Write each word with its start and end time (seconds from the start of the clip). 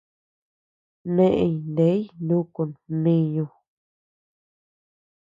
Neʼey 1.15 1.53
ney 1.75 1.99
nukun 2.25 2.69
mniñu. 2.99 3.45